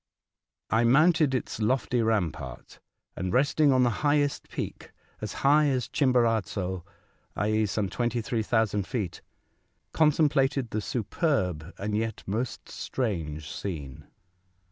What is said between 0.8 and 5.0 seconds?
mounted its lofty rampart, and resting on the highest peak,